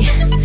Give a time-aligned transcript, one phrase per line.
[0.00, 0.39] yeah.